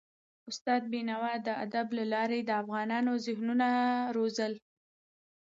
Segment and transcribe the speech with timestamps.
[0.49, 3.67] استاد بينوا د ادب له لارې د افغانونو ذهنونه
[4.15, 4.53] روزل.